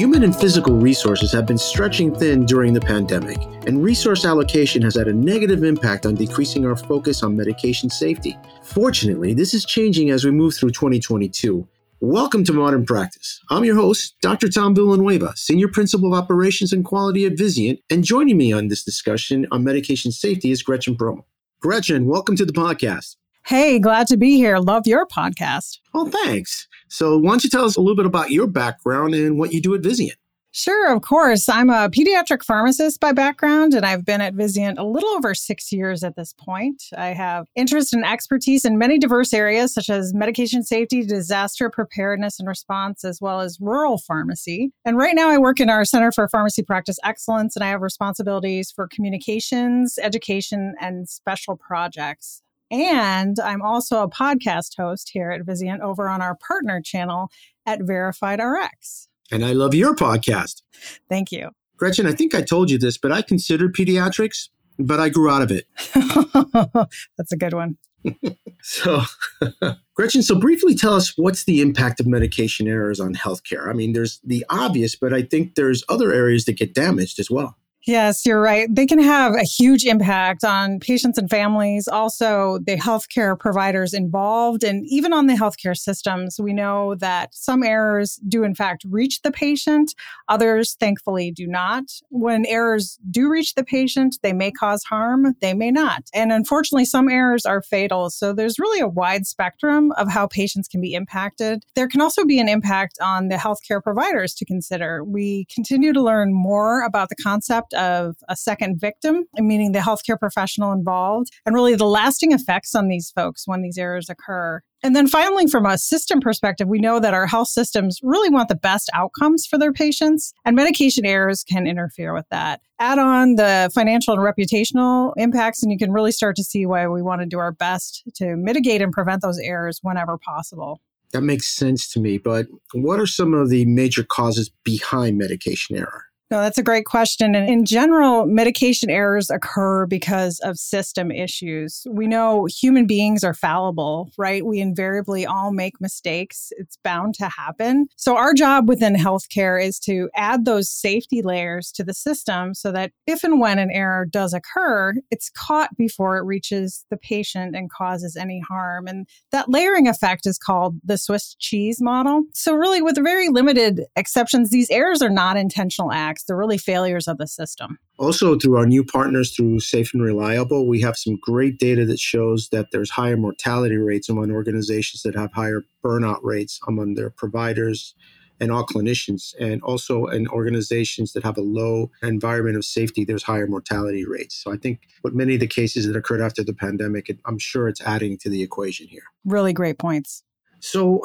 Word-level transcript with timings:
Human 0.00 0.24
and 0.24 0.34
physical 0.34 0.76
resources 0.76 1.30
have 1.32 1.44
been 1.44 1.58
stretching 1.58 2.14
thin 2.14 2.46
during 2.46 2.72
the 2.72 2.80
pandemic, 2.80 3.36
and 3.66 3.84
resource 3.84 4.24
allocation 4.24 4.80
has 4.80 4.94
had 4.94 5.08
a 5.08 5.12
negative 5.12 5.62
impact 5.62 6.06
on 6.06 6.14
decreasing 6.14 6.64
our 6.64 6.74
focus 6.74 7.22
on 7.22 7.36
medication 7.36 7.90
safety. 7.90 8.38
Fortunately, 8.62 9.34
this 9.34 9.52
is 9.52 9.66
changing 9.66 10.08
as 10.08 10.24
we 10.24 10.30
move 10.30 10.54
through 10.54 10.70
2022. 10.70 11.68
Welcome 12.00 12.44
to 12.44 12.52
Modern 12.54 12.86
Practice. 12.86 13.40
I'm 13.50 13.62
your 13.62 13.74
host, 13.74 14.14
Dr. 14.22 14.48
Tom 14.48 14.74
Villanueva, 14.74 15.34
Senior 15.36 15.68
Principal 15.68 16.14
of 16.14 16.18
Operations 16.18 16.72
and 16.72 16.82
Quality 16.82 17.26
at 17.26 17.34
Vizient, 17.34 17.82
and 17.90 18.02
joining 18.02 18.38
me 18.38 18.54
on 18.54 18.68
this 18.68 18.82
discussion 18.82 19.46
on 19.52 19.64
medication 19.64 20.12
safety 20.12 20.50
is 20.50 20.62
Gretchen 20.62 20.94
Brummel. 20.94 21.26
Gretchen, 21.60 22.06
welcome 22.06 22.36
to 22.36 22.46
the 22.46 22.54
podcast. 22.54 23.16
Hey, 23.44 23.78
glad 23.78 24.06
to 24.06 24.16
be 24.16 24.36
here. 24.36 24.56
Love 24.56 24.86
your 24.86 25.06
podcast. 25.06 25.78
Oh, 25.92 26.08
thanks. 26.08 26.68
So, 26.90 27.16
why 27.16 27.30
don't 27.30 27.44
you 27.44 27.50
tell 27.50 27.64
us 27.64 27.76
a 27.76 27.80
little 27.80 27.96
bit 27.96 28.06
about 28.06 28.30
your 28.30 28.48
background 28.48 29.14
and 29.14 29.38
what 29.38 29.52
you 29.52 29.60
do 29.60 29.74
at 29.74 29.80
Vizient? 29.80 30.16
Sure, 30.52 30.92
of 30.92 31.02
course. 31.02 31.48
I'm 31.48 31.70
a 31.70 31.88
pediatric 31.88 32.42
pharmacist 32.42 32.98
by 32.98 33.12
background, 33.12 33.72
and 33.72 33.86
I've 33.86 34.04
been 34.04 34.20
at 34.20 34.34
Vizient 34.34 34.78
a 34.78 34.82
little 34.82 35.10
over 35.10 35.32
six 35.32 35.70
years 35.70 36.02
at 36.02 36.16
this 36.16 36.32
point. 36.32 36.82
I 36.98 37.08
have 37.08 37.46
interest 37.54 37.92
and 37.92 38.04
expertise 38.04 38.64
in 38.64 38.76
many 38.76 38.98
diverse 38.98 39.32
areas, 39.32 39.72
such 39.72 39.88
as 39.88 40.12
medication 40.12 40.64
safety, 40.64 41.04
disaster 41.04 41.70
preparedness 41.70 42.40
and 42.40 42.48
response, 42.48 43.04
as 43.04 43.20
well 43.20 43.40
as 43.40 43.58
rural 43.60 43.96
pharmacy. 43.96 44.72
And 44.84 44.96
right 44.96 45.14
now, 45.14 45.30
I 45.30 45.38
work 45.38 45.60
in 45.60 45.70
our 45.70 45.84
Center 45.84 46.10
for 46.10 46.26
Pharmacy 46.26 46.64
Practice 46.64 46.98
Excellence, 47.04 47.54
and 47.54 47.64
I 47.64 47.68
have 47.68 47.80
responsibilities 47.80 48.72
for 48.72 48.88
communications, 48.88 50.00
education, 50.02 50.74
and 50.80 51.08
special 51.08 51.56
projects. 51.56 52.42
And 52.70 53.38
I'm 53.40 53.62
also 53.62 54.02
a 54.02 54.10
podcast 54.10 54.76
host 54.76 55.10
here 55.12 55.30
at 55.30 55.42
Vizient 55.42 55.80
over 55.80 56.08
on 56.08 56.22
our 56.22 56.36
partner 56.36 56.80
channel 56.80 57.30
at 57.66 57.80
Verified 57.82 58.40
RX. 58.40 59.08
And 59.32 59.44
I 59.44 59.52
love 59.52 59.74
your 59.74 59.94
podcast. 59.94 60.62
Thank 61.08 61.32
you. 61.32 61.50
Gretchen, 61.76 62.06
I 62.06 62.12
think 62.12 62.34
I 62.34 62.42
told 62.42 62.70
you 62.70 62.78
this, 62.78 62.98
but 62.98 63.10
I 63.10 63.22
considered 63.22 63.74
pediatrics, 63.74 64.48
but 64.78 65.00
I 65.00 65.08
grew 65.08 65.30
out 65.30 65.42
of 65.42 65.50
it. 65.50 65.66
That's 67.16 67.32
a 67.32 67.36
good 67.36 67.54
one. 67.54 67.78
so, 68.62 69.02
Gretchen, 69.94 70.22
so 70.22 70.38
briefly 70.38 70.74
tell 70.74 70.94
us 70.94 71.16
what's 71.16 71.44
the 71.44 71.60
impact 71.60 72.00
of 72.00 72.06
medication 72.06 72.68
errors 72.68 73.00
on 73.00 73.14
healthcare? 73.14 73.68
I 73.68 73.72
mean, 73.72 73.92
there's 73.92 74.20
the 74.24 74.44
obvious, 74.50 74.96
but 74.96 75.12
I 75.12 75.22
think 75.22 75.54
there's 75.54 75.82
other 75.88 76.12
areas 76.12 76.44
that 76.44 76.56
get 76.56 76.74
damaged 76.74 77.18
as 77.18 77.30
well. 77.30 77.56
Yes, 77.86 78.26
you're 78.26 78.42
right. 78.42 78.68
They 78.70 78.84
can 78.84 78.98
have 78.98 79.34
a 79.34 79.42
huge 79.42 79.86
impact 79.86 80.44
on 80.44 80.80
patients 80.80 81.16
and 81.16 81.30
families, 81.30 81.88
also 81.88 82.58
the 82.66 82.76
healthcare 82.76 83.38
providers 83.38 83.94
involved, 83.94 84.62
and 84.62 84.84
even 84.86 85.14
on 85.14 85.28
the 85.28 85.34
healthcare 85.34 85.76
systems. 85.76 86.38
We 86.38 86.52
know 86.52 86.94
that 86.96 87.34
some 87.34 87.62
errors 87.62 88.20
do, 88.28 88.44
in 88.44 88.54
fact, 88.54 88.84
reach 88.86 89.22
the 89.22 89.30
patient, 89.32 89.94
others, 90.28 90.76
thankfully, 90.78 91.30
do 91.30 91.46
not. 91.46 91.84
When 92.10 92.44
errors 92.44 92.98
do 93.10 93.30
reach 93.30 93.54
the 93.54 93.64
patient, 93.64 94.18
they 94.22 94.34
may 94.34 94.50
cause 94.50 94.84
harm, 94.84 95.34
they 95.40 95.54
may 95.54 95.70
not. 95.70 96.02
And 96.12 96.32
unfortunately, 96.32 96.84
some 96.84 97.08
errors 97.08 97.46
are 97.46 97.62
fatal. 97.62 98.10
So 98.10 98.34
there's 98.34 98.58
really 98.58 98.80
a 98.80 98.88
wide 98.88 99.26
spectrum 99.26 99.92
of 99.92 100.10
how 100.10 100.26
patients 100.26 100.68
can 100.68 100.82
be 100.82 100.92
impacted. 100.92 101.64
There 101.76 101.88
can 101.88 102.02
also 102.02 102.26
be 102.26 102.40
an 102.40 102.48
impact 102.48 102.98
on 103.00 103.28
the 103.28 103.36
healthcare 103.36 103.82
providers 103.82 104.34
to 104.34 104.44
consider. 104.44 105.02
We 105.02 105.46
continue 105.46 105.94
to 105.94 106.02
learn 106.02 106.34
more 106.34 106.82
about 106.82 107.08
the 107.08 107.16
concept 107.16 107.69
of 107.74 108.16
a 108.28 108.36
second 108.36 108.80
victim, 108.80 109.24
meaning 109.38 109.72
the 109.72 109.78
healthcare 109.78 110.18
professional 110.18 110.72
involved, 110.72 111.30
and 111.46 111.54
really 111.54 111.74
the 111.74 111.86
lasting 111.86 112.32
effects 112.32 112.74
on 112.74 112.88
these 112.88 113.10
folks 113.10 113.46
when 113.46 113.62
these 113.62 113.78
errors 113.78 114.08
occur. 114.08 114.62
And 114.82 114.96
then 114.96 115.06
finally, 115.06 115.46
from 115.46 115.66
a 115.66 115.76
system 115.76 116.20
perspective, 116.20 116.66
we 116.66 116.78
know 116.78 117.00
that 117.00 117.12
our 117.12 117.26
health 117.26 117.48
systems 117.48 118.00
really 118.02 118.30
want 118.30 118.48
the 118.48 118.54
best 118.54 118.88
outcomes 118.94 119.46
for 119.46 119.58
their 119.58 119.72
patients, 119.72 120.32
and 120.44 120.56
medication 120.56 121.04
errors 121.04 121.44
can 121.44 121.66
interfere 121.66 122.14
with 122.14 122.26
that. 122.30 122.60
Add 122.78 122.98
on 122.98 123.34
the 123.34 123.70
financial 123.74 124.14
and 124.14 124.22
reputational 124.22 125.12
impacts, 125.18 125.62
and 125.62 125.70
you 125.70 125.76
can 125.76 125.92
really 125.92 126.12
start 126.12 126.34
to 126.36 126.44
see 126.44 126.64
why 126.64 126.88
we 126.88 127.02
want 127.02 127.20
to 127.20 127.26
do 127.26 127.38
our 127.38 127.52
best 127.52 128.02
to 128.14 128.36
mitigate 128.36 128.80
and 128.80 128.90
prevent 128.90 129.20
those 129.20 129.38
errors 129.38 129.80
whenever 129.82 130.16
possible. 130.16 130.80
That 131.12 131.22
makes 131.22 131.48
sense 131.48 131.90
to 131.92 132.00
me, 132.00 132.18
but 132.18 132.46
what 132.72 133.00
are 133.00 133.06
some 133.06 133.34
of 133.34 133.50
the 133.50 133.66
major 133.66 134.04
causes 134.04 134.50
behind 134.64 135.18
medication 135.18 135.76
error? 135.76 136.04
No, 136.30 136.40
that's 136.40 136.58
a 136.58 136.62
great 136.62 136.84
question. 136.84 137.34
And 137.34 137.48
in 137.48 137.64
general, 137.64 138.24
medication 138.24 138.88
errors 138.88 139.30
occur 139.30 139.86
because 139.86 140.38
of 140.44 140.58
system 140.58 141.10
issues. 141.10 141.84
We 141.90 142.06
know 142.06 142.44
human 142.44 142.86
beings 142.86 143.24
are 143.24 143.34
fallible, 143.34 144.12
right? 144.16 144.46
We 144.46 144.60
invariably 144.60 145.26
all 145.26 145.50
make 145.50 145.80
mistakes. 145.80 146.52
It's 146.56 146.76
bound 146.84 147.14
to 147.14 147.28
happen. 147.28 147.88
So, 147.96 148.16
our 148.16 148.32
job 148.32 148.68
within 148.68 148.94
healthcare 148.94 149.60
is 149.60 149.80
to 149.80 150.08
add 150.14 150.44
those 150.44 150.70
safety 150.70 151.20
layers 151.20 151.72
to 151.72 151.82
the 151.82 151.94
system 151.94 152.54
so 152.54 152.70
that 152.70 152.92
if 153.08 153.24
and 153.24 153.40
when 153.40 153.58
an 153.58 153.72
error 153.72 154.06
does 154.06 154.32
occur, 154.32 154.94
it's 155.10 155.30
caught 155.30 155.76
before 155.76 156.16
it 156.16 156.24
reaches 156.24 156.84
the 156.90 156.96
patient 156.96 157.56
and 157.56 157.72
causes 157.72 158.16
any 158.16 158.40
harm. 158.48 158.86
And 158.86 159.08
that 159.32 159.48
layering 159.48 159.88
effect 159.88 160.26
is 160.26 160.38
called 160.38 160.76
the 160.84 160.96
Swiss 160.96 161.34
cheese 161.40 161.80
model. 161.80 162.22
So, 162.34 162.54
really, 162.54 162.82
with 162.82 163.02
very 163.02 163.30
limited 163.30 163.86
exceptions, 163.96 164.50
these 164.50 164.70
errors 164.70 165.02
are 165.02 165.10
not 165.10 165.36
intentional 165.36 165.90
acts 165.90 166.19
they're 166.22 166.36
really 166.36 166.58
failures 166.58 167.08
of 167.08 167.18
the 167.18 167.26
system. 167.26 167.78
Also, 167.98 168.38
through 168.38 168.56
our 168.56 168.66
new 168.66 168.84
partners 168.84 169.34
through 169.34 169.60
Safe 169.60 169.92
and 169.94 170.02
Reliable, 170.02 170.66
we 170.66 170.80
have 170.80 170.96
some 170.96 171.18
great 171.20 171.58
data 171.58 171.84
that 171.86 171.98
shows 171.98 172.48
that 172.50 172.68
there's 172.72 172.90
higher 172.90 173.16
mortality 173.16 173.76
rates 173.76 174.08
among 174.08 174.30
organizations 174.30 175.02
that 175.02 175.14
have 175.14 175.32
higher 175.32 175.62
burnout 175.84 176.20
rates 176.22 176.60
among 176.66 176.94
their 176.94 177.10
providers 177.10 177.94
and 178.40 178.50
all 178.50 178.66
clinicians. 178.66 179.34
And 179.38 179.62
also 179.62 180.06
in 180.06 180.26
organizations 180.28 181.12
that 181.12 181.22
have 181.24 181.36
a 181.36 181.42
low 181.42 181.90
environment 182.02 182.56
of 182.56 182.64
safety, 182.64 183.04
there's 183.04 183.22
higher 183.22 183.46
mortality 183.46 184.06
rates. 184.06 184.34
So 184.42 184.52
I 184.52 184.56
think 184.56 184.80
with 185.02 185.12
many 185.12 185.34
of 185.34 185.40
the 185.40 185.46
cases 185.46 185.86
that 185.86 185.96
occurred 185.96 186.22
after 186.22 186.42
the 186.42 186.54
pandemic, 186.54 187.14
I'm 187.26 187.38
sure 187.38 187.68
it's 187.68 187.82
adding 187.82 188.16
to 188.18 188.30
the 188.30 188.42
equation 188.42 188.88
here. 188.88 189.04
Really 189.24 189.52
great 189.52 189.78
points. 189.78 190.22
So, 190.60 191.02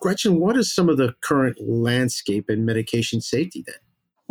Gretchen, 0.00 0.38
what 0.38 0.56
is 0.56 0.74
some 0.74 0.88
of 0.88 0.96
the 0.96 1.14
current 1.22 1.56
landscape 1.60 2.50
in 2.50 2.64
medication 2.64 3.20
safety 3.20 3.64
then? 3.66 3.76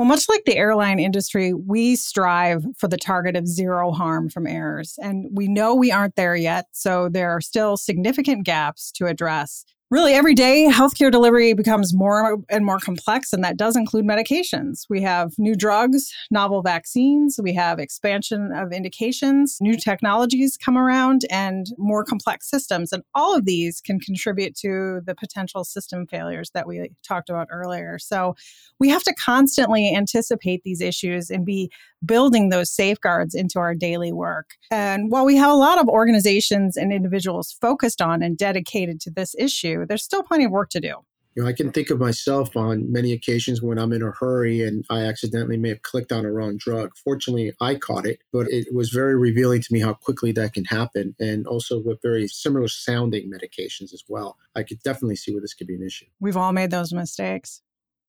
Well, 0.01 0.07
much 0.07 0.27
like 0.27 0.45
the 0.45 0.57
airline 0.57 0.97
industry, 0.97 1.53
we 1.53 1.95
strive 1.95 2.65
for 2.75 2.87
the 2.87 2.97
target 2.97 3.35
of 3.35 3.45
zero 3.45 3.91
harm 3.91 4.29
from 4.29 4.47
errors. 4.47 4.97
And 4.99 5.27
we 5.31 5.47
know 5.47 5.75
we 5.75 5.91
aren't 5.91 6.15
there 6.15 6.35
yet. 6.35 6.65
So 6.71 7.07
there 7.07 7.29
are 7.29 7.39
still 7.39 7.77
significant 7.77 8.43
gaps 8.43 8.91
to 8.93 9.05
address 9.05 9.63
really 9.91 10.13
every 10.13 10.33
day 10.33 10.67
healthcare 10.71 11.11
delivery 11.11 11.53
becomes 11.53 11.93
more 11.93 12.39
and 12.49 12.65
more 12.65 12.79
complex 12.79 13.33
and 13.33 13.43
that 13.43 13.57
does 13.57 13.75
include 13.75 14.05
medications. 14.05 14.85
We 14.89 15.01
have 15.01 15.33
new 15.37 15.53
drugs 15.55 16.11
novel 16.31 16.61
vaccines. 16.61 17.39
We 17.43 17.53
have 17.53 17.77
expansion 17.77 18.51
of 18.55 18.71
indications. 18.71 19.57
New 19.59 19.77
technologies 19.77 20.57
come 20.57 20.77
around 20.77 21.25
and 21.29 21.67
more 21.77 22.05
complex 22.05 22.49
systems. 22.49 22.93
And 22.93 23.03
all 23.13 23.35
of 23.35 23.45
these 23.45 23.81
can 23.81 23.99
contribute 23.99 24.55
to 24.57 25.01
the 25.05 25.13
potential 25.13 25.65
system 25.65 26.07
failures 26.07 26.51
that 26.53 26.67
we 26.67 26.89
talked 27.05 27.29
about 27.29 27.49
earlier. 27.51 27.99
So 27.99 28.35
we 28.79 28.89
have 28.89 29.03
to 29.03 29.13
constantly 29.13 29.93
anticipate 29.93 30.63
these 30.63 30.81
issues 30.81 31.29
and 31.29 31.45
be 31.45 31.69
building 32.03 32.49
those 32.49 32.71
safeguards 32.71 33.35
into 33.35 33.59
our 33.59 33.75
daily 33.75 34.11
work. 34.11 34.51
And 34.71 35.11
while 35.11 35.25
we 35.25 35.35
have 35.35 35.51
a 35.51 35.55
lot 35.55 35.79
of 35.79 35.87
organizations 35.87 36.77
and 36.77 36.91
individuals 36.91 37.55
focused 37.61 38.01
on 38.01 38.23
and 38.23 38.37
dedicated 38.37 38.99
to 39.01 39.11
this 39.11 39.35
issue 39.37 39.80
there's 39.85 40.03
still 40.03 40.23
plenty 40.23 40.45
of 40.45 40.51
work 40.51 40.69
to 40.71 40.79
do. 40.79 40.95
You 41.35 41.43
know, 41.43 41.49
I 41.49 41.53
can 41.53 41.71
think 41.71 41.89
of 41.89 41.99
myself 41.99 42.57
on 42.57 42.91
many 42.91 43.13
occasions 43.13 43.61
when 43.61 43.79
I'm 43.79 43.93
in 43.93 44.01
a 44.01 44.11
hurry 44.11 44.67
and 44.67 44.83
I 44.89 45.03
accidentally 45.03 45.55
may 45.55 45.69
have 45.69 45.81
clicked 45.81 46.11
on 46.11 46.25
a 46.25 46.31
wrong 46.31 46.57
drug. 46.57 46.91
Fortunately, 47.01 47.53
I 47.61 47.75
caught 47.75 48.05
it, 48.05 48.19
but 48.33 48.47
it 48.49 48.73
was 48.73 48.89
very 48.89 49.15
revealing 49.15 49.61
to 49.61 49.73
me 49.73 49.79
how 49.79 49.93
quickly 49.93 50.33
that 50.33 50.53
can 50.53 50.65
happen. 50.65 51.15
And 51.19 51.47
also 51.47 51.79
with 51.79 52.01
very 52.01 52.27
similar 52.27 52.67
sounding 52.67 53.31
medications 53.31 53.93
as 53.93 54.03
well. 54.09 54.37
I 54.57 54.63
could 54.63 54.83
definitely 54.83 55.15
see 55.15 55.31
where 55.31 55.39
this 55.39 55.53
could 55.53 55.67
be 55.67 55.75
an 55.75 55.83
issue. 55.83 56.07
We've 56.19 56.35
all 56.35 56.51
made 56.51 56.69
those 56.69 56.91
mistakes. 56.91 57.61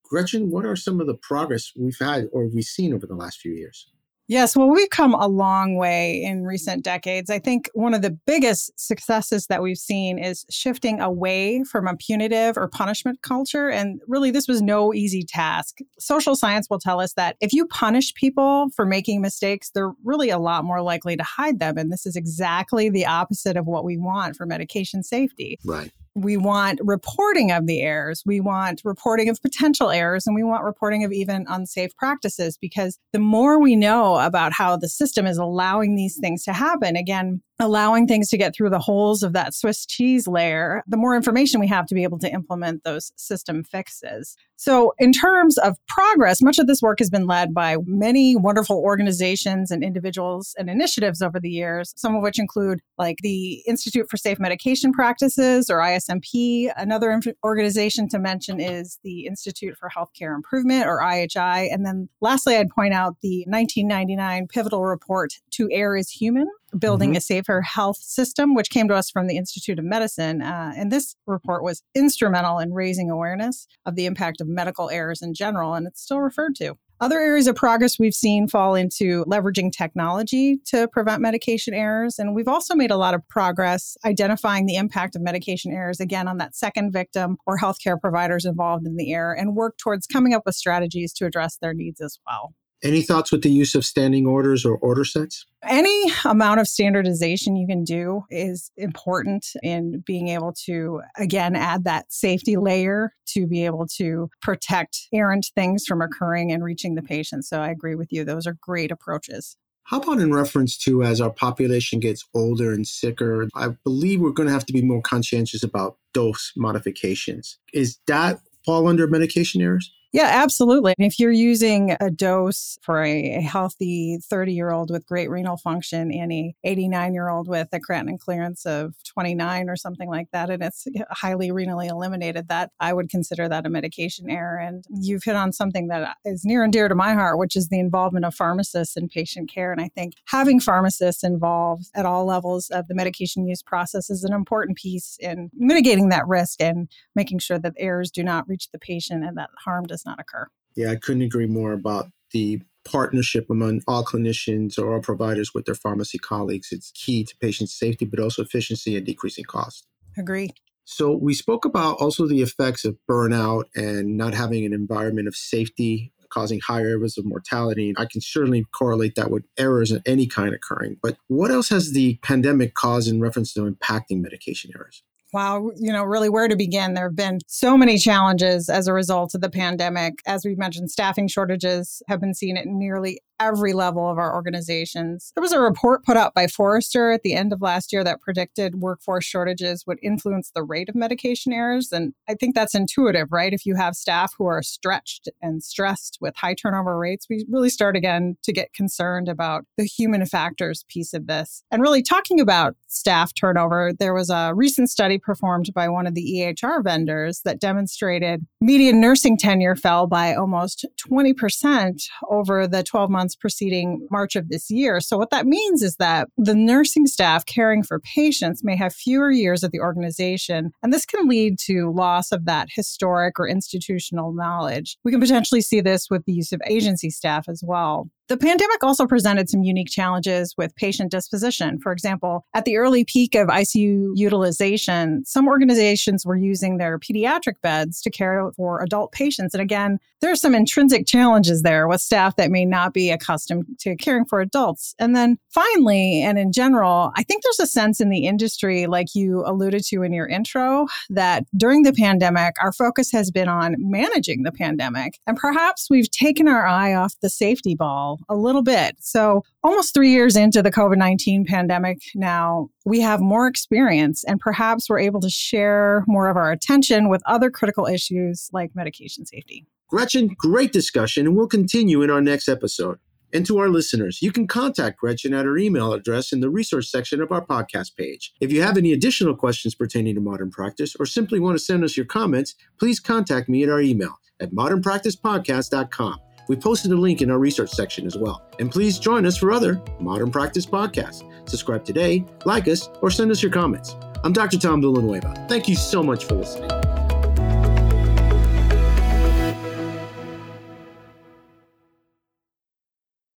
Gretchen, 0.03 0.51
what 0.51 0.65
are 0.65 0.75
some 0.75 0.99
of 0.99 1.07
the 1.07 1.15
progress 1.15 1.71
we've 1.77 1.97
had 1.97 2.27
or 2.33 2.47
we've 2.47 2.65
seen 2.65 2.93
over 2.93 3.07
the 3.07 3.15
last 3.15 3.39
few 3.39 3.53
years? 3.53 3.87
Yes, 4.27 4.55
well, 4.55 4.69
we've 4.69 4.89
come 4.89 5.13
a 5.13 5.27
long 5.27 5.75
way 5.75 6.23
in 6.23 6.43
recent 6.43 6.83
decades. 6.83 7.29
I 7.29 7.39
think 7.39 7.69
one 7.73 7.93
of 7.93 8.01
the 8.01 8.17
biggest 8.25 8.71
successes 8.79 9.47
that 9.47 9.61
we've 9.61 9.77
seen 9.77 10.17
is 10.17 10.45
shifting 10.49 11.01
away 11.01 11.63
from 11.65 11.87
a 11.87 11.97
punitive 11.97 12.57
or 12.57 12.69
punishment 12.69 13.21
culture. 13.21 13.69
And 13.69 13.99
really, 14.07 14.31
this 14.31 14.47
was 14.47 14.61
no 14.61 14.93
easy 14.93 15.23
task. 15.23 15.79
Social 15.99 16.37
science 16.37 16.69
will 16.69 16.79
tell 16.79 17.01
us 17.01 17.13
that 17.13 17.35
if 17.41 17.51
you 17.51 17.65
punish 17.67 18.13
people 18.13 18.69
for 18.73 18.85
making 18.85 19.21
mistakes, 19.21 19.71
they're 19.71 19.93
really 20.05 20.29
a 20.29 20.39
lot 20.39 20.63
more 20.63 20.81
likely 20.81 21.17
to 21.17 21.23
hide 21.23 21.59
them. 21.59 21.77
And 21.77 21.91
this 21.91 22.05
is 22.05 22.15
exactly 22.15 22.89
the 22.89 23.05
opposite 23.05 23.57
of 23.57 23.65
what 23.65 23.83
we 23.83 23.97
want 23.97 24.37
for 24.37 24.45
medication 24.45 25.03
safety. 25.03 25.59
Right. 25.65 25.91
We 26.15 26.37
want 26.37 26.79
reporting 26.83 27.51
of 27.51 27.65
the 27.65 27.81
errors. 27.81 28.21
We 28.25 28.39
want 28.39 28.81
reporting 28.83 29.29
of 29.29 29.41
potential 29.41 29.89
errors 29.89 30.27
and 30.27 30.35
we 30.35 30.43
want 30.43 30.63
reporting 30.63 31.03
of 31.03 31.11
even 31.11 31.45
unsafe 31.49 31.95
practices 31.97 32.57
because 32.57 32.99
the 33.13 33.19
more 33.19 33.59
we 33.59 33.75
know 33.75 34.19
about 34.19 34.53
how 34.53 34.77
the 34.77 34.89
system 34.89 35.25
is 35.25 35.37
allowing 35.37 35.95
these 35.95 36.17
things 36.19 36.43
to 36.43 36.53
happen, 36.53 36.95
again, 36.95 37.41
allowing 37.59 38.07
things 38.07 38.29
to 38.29 38.37
get 38.37 38.55
through 38.55 38.69
the 38.69 38.79
holes 38.79 39.23
of 39.23 39.33
that 39.33 39.53
Swiss 39.53 39.85
cheese 39.85 40.27
layer, 40.27 40.83
the 40.87 40.97
more 40.97 41.15
information 41.15 41.59
we 41.59 41.67
have 41.67 41.85
to 41.87 41.95
be 41.95 42.03
able 42.03 42.19
to 42.19 42.31
implement 42.31 42.83
those 42.83 43.11
system 43.15 43.63
fixes. 43.63 44.35
So, 44.55 44.93
in 44.97 45.11
terms 45.11 45.57
of 45.57 45.75
progress, 45.87 46.41
much 46.41 46.57
of 46.57 46.67
this 46.67 46.81
work 46.81 46.99
has 46.99 47.09
been 47.09 47.27
led 47.27 47.53
by 47.53 47.77
many 47.85 48.35
wonderful 48.35 48.77
organizations 48.77 49.71
and 49.71 49.83
individuals 49.83 50.55
and 50.57 50.69
initiatives 50.69 51.21
over 51.21 51.39
the 51.39 51.49
years, 51.49 51.93
some 51.97 52.15
of 52.15 52.21
which 52.21 52.39
include 52.39 52.79
like 52.97 53.17
the 53.23 53.63
Institute 53.67 54.09
for 54.09 54.17
Safe 54.17 54.39
Medication 54.39 54.93
Practices 54.93 55.69
or 55.69 55.79
ISMP. 55.79 56.71
Another 56.77 57.19
organization 57.43 58.07
to 58.09 58.19
mention 58.19 58.59
is 58.59 58.99
the 59.03 59.25
Institute 59.25 59.75
for 59.77 59.89
Healthcare 59.89 60.33
Improvement 60.33 60.85
or 60.85 61.01
IHI. 61.01 61.73
And 61.73 61.85
then 61.85 62.07
lastly, 62.21 62.55
I'd 62.55 62.69
point 62.69 62.93
out 62.93 63.17
the 63.21 63.43
1999 63.47 64.47
pivotal 64.47 64.85
report, 64.85 65.33
To 65.51 65.67
Err 65.71 65.97
is 65.97 66.09
Human, 66.09 66.47
building 66.77 67.11
mm-hmm. 67.11 67.17
a 67.17 67.21
safer 67.21 67.61
health 67.61 67.97
system, 67.97 68.55
which 68.55 68.69
came 68.69 68.87
to 68.87 68.95
us 68.95 69.09
from 69.09 69.27
the 69.27 69.37
Institute 69.37 69.79
of 69.79 69.85
Medicine. 69.85 70.41
Uh, 70.41 70.73
and 70.75 70.91
this 70.91 71.15
report 71.27 71.63
was 71.63 71.83
instrumental 71.95 72.59
in 72.59 72.73
raising 72.73 73.09
awareness 73.09 73.67
of 73.85 73.95
the 73.95 74.05
impact 74.05 74.41
of 74.41 74.47
medical 74.47 74.89
errors 74.89 75.21
in 75.21 75.33
general, 75.33 75.73
and 75.73 75.87
it's 75.87 76.01
still 76.01 76.19
referred 76.19 76.55
to. 76.55 76.75
Other 77.03 77.19
areas 77.19 77.47
of 77.47 77.55
progress 77.55 77.99
we've 77.99 78.13
seen 78.13 78.47
fall 78.47 78.75
into 78.75 79.25
leveraging 79.25 79.73
technology 79.73 80.59
to 80.67 80.87
prevent 80.87 81.21
medication 81.21 81.73
errors. 81.73 82.17
And 82.17 82.33
we've 82.33 82.47
also 82.47 82.75
made 82.75 82.91
a 82.91 82.97
lot 82.97 83.13
of 83.13 83.27
progress 83.27 83.97
identifying 84.05 84.67
the 84.67 84.77
impact 84.77 85.17
of 85.17 85.21
medication 85.21 85.73
errors, 85.73 85.99
again, 85.99 86.29
on 86.29 86.37
that 86.37 86.55
second 86.55 86.93
victim 86.93 87.35
or 87.45 87.57
healthcare 87.57 87.99
providers 87.99 88.45
involved 88.45 88.87
in 88.87 88.95
the 88.95 89.11
error, 89.11 89.33
and 89.33 89.53
work 89.53 89.77
towards 89.77 90.07
coming 90.07 90.33
up 90.33 90.43
with 90.45 90.55
strategies 90.55 91.11
to 91.13 91.25
address 91.25 91.57
their 91.57 91.73
needs 91.73 91.99
as 91.99 92.19
well. 92.25 92.53
Any 92.83 93.01
thoughts 93.01 93.31
with 93.31 93.43
the 93.43 93.49
use 93.49 93.75
of 93.75 93.85
standing 93.85 94.27
orders 94.27 94.65
or 94.65 94.75
order 94.77 95.05
sets? 95.05 95.45
Any 95.63 96.11
amount 96.25 96.59
of 96.59 96.67
standardization 96.67 97.55
you 97.55 97.65
can 97.65 97.85
do 97.85 98.25
is 98.29 98.71
important 98.75 99.47
in 99.63 100.03
being 100.05 100.27
able 100.27 100.53
to, 100.65 101.01
again, 101.17 101.55
add 101.55 101.85
that 101.85 102.11
safety 102.11 102.57
layer 102.57 103.13
to 103.27 103.47
be 103.47 103.63
able 103.63 103.87
to 103.95 104.29
protect 104.41 105.07
errant 105.13 105.47
things 105.55 105.85
from 105.85 106.01
occurring 106.01 106.51
and 106.51 106.61
reaching 106.61 106.95
the 106.95 107.01
patient. 107.01 107.45
So 107.45 107.61
I 107.61 107.69
agree 107.69 107.95
with 107.95 108.11
you. 108.11 108.25
Those 108.25 108.45
are 108.45 108.57
great 108.59 108.91
approaches. 108.91 109.55
How 109.85 109.99
about 109.99 110.19
in 110.19 110.33
reference 110.33 110.77
to 110.79 111.03
as 111.03 111.21
our 111.21 111.31
population 111.31 111.99
gets 111.99 112.25
older 112.33 112.73
and 112.73 112.85
sicker? 112.85 113.47
I 113.55 113.69
believe 113.85 114.19
we're 114.19 114.31
going 114.31 114.47
to 114.47 114.53
have 114.53 114.65
to 114.65 114.73
be 114.73 114.81
more 114.81 115.01
conscientious 115.01 115.63
about 115.63 115.97
dose 116.13 116.51
modifications. 116.57 117.59
Is 117.73 117.97
that 118.07 118.39
fall 118.65 118.87
under 118.87 119.07
medication 119.07 119.61
errors? 119.61 119.91
Yeah, 120.13 120.29
absolutely. 120.31 120.93
If 120.99 121.19
you're 121.19 121.31
using 121.31 121.97
a 121.99 122.11
dose 122.11 122.77
for 122.83 123.01
a, 123.03 123.41
healthy 123.41 124.19
30 124.21 124.53
year 124.53 124.69
old 124.69 124.91
with 124.91 125.07
great 125.07 125.27
renal 125.27 125.57
function 125.57 126.11
and 126.11 126.31
a 126.31 126.53
89 126.63 127.15
year 127.15 127.29
old 127.29 127.47
with 127.47 127.67
a 127.73 127.79
creatinine 127.79 128.19
clearance 128.19 128.63
of 128.67 128.93
29 129.07 129.69
or 129.69 129.75
something 129.75 130.07
like 130.07 130.27
that, 130.31 130.51
and 130.51 130.61
it's 130.61 130.85
highly 131.09 131.49
renally 131.49 131.89
eliminated, 131.89 132.47
that 132.49 132.69
I 132.79 132.93
would 132.93 133.09
consider 133.09 133.49
that 133.49 133.65
a 133.65 133.69
medication 133.69 134.29
error. 134.29 134.59
And 134.59 134.85
you've 134.89 135.23
hit 135.23 135.35
on 135.35 135.51
something 135.51 135.87
that 135.87 136.03
uh, 136.03 136.13
is 136.25 136.45
near 136.45 136.63
and 136.63 136.71
dear 136.71 136.87
to 136.87 136.95
my 136.95 137.13
heart, 137.13 137.39
which 137.39 137.55
is 137.55 137.69
the 137.69 137.79
involvement 137.79 138.25
of 138.25 138.35
pharmacists 138.35 138.95
in 138.95 139.09
patient 139.09 139.49
care. 139.51 139.71
And 139.71 139.81
I 139.81 139.89
think 139.95 140.13
having 140.25 140.59
pharmacists 140.59 141.23
involved 141.23 141.89
at 141.95 142.05
all 142.05 142.25
levels 142.25 142.69
of 142.69 142.87
the 142.87 142.93
medication 142.93 143.47
use 143.47 143.63
process 143.63 144.11
is 144.11 144.23
an 144.23 144.33
important 144.33 144.77
piece 144.77 145.17
in 145.19 145.49
mitigating 145.55 146.09
that 146.09 146.27
risk 146.27 146.61
and 146.61 146.87
making 147.15 147.39
sure 147.39 147.57
that 147.57 147.73
errors 147.77 148.11
do 148.11 148.23
not 148.23 148.47
reach 148.47 148.69
the 148.71 148.77
patient 148.77 149.23
and 149.23 149.35
that 149.37 149.49
harm 149.57 149.85
does 149.85 150.02
not 150.05 150.19
occur. 150.19 150.47
Yeah, 150.75 150.91
I 150.91 150.95
couldn't 150.95 151.21
agree 151.21 151.47
more 151.47 151.73
about 151.73 152.09
the 152.31 152.61
partnership 152.85 153.49
among 153.49 153.81
all 153.87 154.03
clinicians 154.03 154.77
or 154.77 154.93
all 154.93 155.01
providers 155.01 155.53
with 155.53 155.65
their 155.65 155.75
pharmacy 155.75 156.17
colleagues. 156.17 156.69
It's 156.71 156.91
key 156.91 157.23
to 157.23 157.35
patient 157.37 157.69
safety, 157.69 158.05
but 158.05 158.19
also 158.19 158.41
efficiency 158.41 158.97
and 158.97 159.05
decreasing 159.05 159.45
cost. 159.45 159.85
Agree. 160.17 160.51
So 160.85 161.11
we 161.11 161.33
spoke 161.33 161.63
about 161.63 161.97
also 162.01 162.27
the 162.27 162.41
effects 162.41 162.83
of 162.83 162.97
burnout 163.09 163.65
and 163.75 164.17
not 164.17 164.33
having 164.33 164.65
an 164.65 164.73
environment 164.73 165.27
of 165.27 165.35
safety 165.35 166.11
causing 166.29 166.59
higher 166.59 166.93
levels 166.93 167.17
of 167.17 167.25
mortality. 167.25 167.93
I 167.95 168.05
can 168.05 168.19
certainly 168.19 168.65
correlate 168.73 169.15
that 169.15 169.29
with 169.29 169.45
errors 169.57 169.91
of 169.91 170.01
any 170.05 170.25
kind 170.25 170.53
occurring. 170.53 170.97
But 171.01 171.17
what 171.27 171.51
else 171.51 171.69
has 171.69 171.93
the 171.93 172.19
pandemic 172.23 172.73
caused 172.73 173.07
in 173.07 173.21
reference 173.21 173.53
to 173.53 173.61
impacting 173.61 174.19
medication 174.21 174.71
errors? 174.75 175.03
Wow, 175.33 175.71
you 175.75 175.91
know, 175.91 176.03
really 176.03 176.29
where 176.29 176.47
to 176.47 176.55
begin. 176.55 176.93
There 176.93 177.09
have 177.09 177.15
been 177.15 177.39
so 177.47 177.75
many 177.75 177.97
challenges 177.97 178.69
as 178.69 178.87
a 178.87 178.93
result 178.93 179.33
of 179.33 179.41
the 179.41 179.49
pandemic. 179.49 180.19
As 180.27 180.45
we've 180.45 180.57
mentioned, 180.57 180.91
staffing 180.91 181.27
shortages 181.27 182.01
have 182.07 182.21
been 182.21 182.35
seen 182.35 182.55
at 182.55 182.67
nearly 182.67 183.19
every 183.43 183.73
level 183.73 184.09
of 184.09 184.17
our 184.17 184.33
organizations. 184.33 185.31
There 185.35 185.41
was 185.41 185.51
a 185.51 185.59
report 185.59 186.05
put 186.05 186.17
out 186.17 186.33
by 186.33 186.47
Forrester 186.47 187.11
at 187.11 187.23
the 187.23 187.33
end 187.33 187.51
of 187.51 187.61
last 187.61 187.91
year 187.91 188.03
that 188.03 188.21
predicted 188.21 188.75
workforce 188.75 189.25
shortages 189.25 189.85
would 189.85 189.99
influence 190.01 190.51
the 190.53 190.63
rate 190.63 190.89
of 190.89 190.95
medication 190.95 191.51
errors. 191.51 191.91
And 191.91 192.13
I 192.29 192.35
think 192.35 192.55
that's 192.55 192.75
intuitive, 192.75 193.27
right? 193.31 193.53
If 193.53 193.65
you 193.65 193.75
have 193.75 193.95
staff 193.95 194.33
who 194.37 194.45
are 194.45 194.63
stretched 194.63 195.29
and 195.41 195.63
stressed 195.63 196.17
with 196.21 196.35
high 196.35 196.53
turnover 196.53 196.97
rates, 196.97 197.27
we 197.29 197.45
really 197.49 197.69
start 197.69 197.95
again 197.95 198.37
to 198.43 198.53
get 198.53 198.73
concerned 198.73 199.27
about 199.27 199.65
the 199.77 199.85
human 199.85 200.25
factors 200.25 200.85
piece 200.87 201.13
of 201.13 201.27
this. 201.27 201.63
And 201.71 201.81
really 201.81 202.01
talking 202.01 202.39
about 202.39 202.75
staff 202.87 203.33
turnover, 203.33 203.91
there 203.97 204.13
was 204.13 204.29
a 204.29 204.53
recent 204.55 204.89
study 204.89 205.17
performed 205.17 205.73
by 205.73 205.89
one 205.89 206.07
of 206.07 206.15
the 206.15 206.23
EHR 206.23 206.83
vendors 206.83 207.41
that 207.43 207.59
demonstrated 207.59 208.45
median 208.61 209.01
nursing 209.01 209.37
tenure 209.37 209.75
fell 209.75 210.07
by 210.07 210.33
almost 210.33 210.85
20% 211.09 212.03
over 212.29 212.67
the 212.67 212.83
12 212.83 213.09
months 213.09 213.32
months 213.33 213.35
preceding 213.35 214.07
March 214.11 214.35
of 214.35 214.49
this 214.49 214.69
year. 214.69 214.99
So, 214.99 215.17
what 215.17 215.29
that 215.31 215.45
means 215.45 215.81
is 215.81 215.97
that 215.97 216.27
the 216.37 216.55
nursing 216.55 217.07
staff 217.07 217.45
caring 217.45 217.83
for 217.83 217.99
patients 217.99 218.63
may 218.63 218.75
have 218.75 218.93
fewer 218.93 219.31
years 219.31 219.63
at 219.63 219.71
the 219.71 219.79
organization, 219.79 220.71
and 220.81 220.93
this 220.93 221.05
can 221.05 221.27
lead 221.27 221.59
to 221.65 221.91
loss 221.91 222.31
of 222.31 222.45
that 222.45 222.67
historic 222.73 223.39
or 223.39 223.47
institutional 223.47 224.33
knowledge. 224.33 224.97
We 225.03 225.11
can 225.11 225.21
potentially 225.21 225.61
see 225.61 225.81
this 225.81 226.07
with 226.09 226.25
the 226.25 226.33
use 226.33 226.51
of 226.51 226.61
agency 226.67 227.09
staff 227.09 227.47
as 227.49 227.63
well. 227.65 228.09
The 228.29 228.37
pandemic 228.37 228.83
also 228.83 229.05
presented 229.05 229.49
some 229.49 229.63
unique 229.63 229.89
challenges 229.89 230.55
with 230.57 230.73
patient 230.77 231.11
disposition. 231.11 231.77
For 231.79 231.91
example, 231.91 232.45
at 232.53 232.63
the 232.63 232.77
early 232.77 233.03
peak 233.03 233.35
of 233.35 233.49
ICU 233.49 234.11
utilization, 234.15 235.25
some 235.25 235.47
organizations 235.47 236.25
were 236.25 236.37
using 236.37 236.77
their 236.77 236.97
pediatric 236.97 237.55
beds 237.61 238.01
to 238.01 238.09
care 238.09 238.49
for 238.55 238.81
adult 238.81 239.11
patients. 239.11 239.53
And 239.53 239.61
again, 239.61 239.99
there 240.21 240.31
are 240.31 240.37
some 240.37 240.55
intrinsic 240.55 241.05
challenges 241.05 241.63
there 241.63 241.85
with 241.85 241.99
staff 241.99 242.37
that 242.37 242.49
may 242.49 242.63
not 242.63 242.93
be 242.93 243.11
accustomed 243.11 243.65
to 243.81 243.97
caring 243.97 244.23
for 244.23 244.39
adults. 244.39 244.95
And 244.99 245.17
then 245.17 245.37
finally, 245.49 246.21
and 246.21 246.39
in 246.39 246.53
general, 246.53 247.11
I 247.17 247.23
think 247.23 247.43
there's 247.43 247.59
a 247.59 247.67
sense 247.67 247.99
in 247.99 248.09
the 248.09 248.25
industry, 248.25 248.87
like 248.87 249.13
you 249.13 249.43
alluded 249.45 249.83
to 249.87 250.01
in 250.01 250.13
your 250.13 250.27
intro, 250.27 250.87
that 251.09 251.43
during 251.57 251.83
the 251.83 251.91
pandemic, 251.91 252.55
our 252.61 252.71
focus 252.71 253.11
has 253.11 253.31
been 253.31 253.49
on 253.49 253.75
managing 253.79 254.43
the 254.43 254.53
pandemic. 254.53 255.19
And 255.27 255.35
perhaps 255.35 255.89
we've 255.89 256.09
taken 256.09 256.47
our 256.47 256.65
eye 256.65 256.93
off 256.93 257.15
the 257.21 257.29
safety 257.29 257.75
ball 257.75 258.12
a 258.29 258.35
little 258.35 258.63
bit. 258.63 258.95
So, 258.99 259.43
almost 259.63 259.93
three 259.93 260.11
years 260.11 260.35
into 260.35 260.61
the 260.61 260.71
COVID 260.71 260.97
19 260.97 261.45
pandemic 261.45 261.99
now, 262.15 262.69
we 262.85 262.99
have 263.01 263.21
more 263.21 263.47
experience 263.47 264.23
and 264.23 264.39
perhaps 264.39 264.89
we're 264.89 264.99
able 264.99 265.21
to 265.21 265.29
share 265.29 266.03
more 266.07 266.29
of 266.29 266.37
our 266.37 266.51
attention 266.51 267.09
with 267.09 267.21
other 267.25 267.49
critical 267.49 267.85
issues 267.85 268.49
like 268.53 268.71
medication 268.75 269.25
safety. 269.25 269.65
Gretchen, 269.87 270.29
great 270.37 270.73
discussion, 270.73 271.27
and 271.27 271.35
we'll 271.35 271.47
continue 271.47 272.01
in 272.01 272.09
our 272.09 272.21
next 272.21 272.47
episode. 272.47 272.97
And 273.33 273.45
to 273.47 273.57
our 273.57 273.69
listeners, 273.69 274.21
you 274.21 274.31
can 274.31 274.47
contact 274.47 274.99
Gretchen 274.99 275.33
at 275.33 275.45
her 275.45 275.57
email 275.57 275.91
address 275.91 276.31
in 276.31 276.39
the 276.39 276.51
resource 276.51 276.91
section 276.91 277.19
of 277.19 277.31
our 277.31 277.43
podcast 277.43 277.95
page. 277.95 278.31
If 278.39 278.51
you 278.51 278.61
have 278.61 278.77
any 278.77 278.93
additional 278.93 279.35
questions 279.35 279.73
pertaining 279.73 280.13
to 280.15 280.21
modern 280.21 280.51
practice 280.51 280.95
or 280.99 281.07
simply 281.07 281.39
want 281.39 281.57
to 281.57 281.63
send 281.63 281.83
us 281.83 281.97
your 281.97 282.05
comments, 282.05 282.53
please 282.79 282.99
contact 282.99 283.49
me 283.49 283.63
at 283.63 283.69
our 283.69 283.81
email 283.81 284.19
at 284.39 284.51
modernpracticepodcast.com. 284.51 286.19
We 286.47 286.55
posted 286.55 286.91
a 286.91 286.95
link 286.95 287.21
in 287.21 287.31
our 287.31 287.39
research 287.39 287.71
section 287.71 288.05
as 288.05 288.17
well. 288.17 288.43
And 288.59 288.71
please 288.71 288.99
join 288.99 289.25
us 289.25 289.37
for 289.37 289.51
other 289.51 289.81
Modern 289.99 290.31
Practice 290.31 290.65
podcasts. 290.65 291.23
Subscribe 291.49 291.85
today, 291.85 292.25
like 292.45 292.67
us, 292.67 292.89
or 293.01 293.11
send 293.11 293.31
us 293.31 293.41
your 293.41 293.51
comments. 293.51 293.95
I'm 294.23 294.33
Dr. 294.33 294.57
Tom 294.57 294.81
Villanueva. 294.81 295.45
Thank 295.49 295.67
you 295.67 295.75
so 295.75 296.01
much 296.01 296.25
for 296.25 296.35
listening. 296.35 296.92